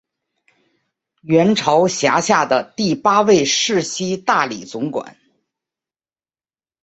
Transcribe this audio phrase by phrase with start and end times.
[1.21, 5.15] 元朝辖下的第八位世袭大理总管。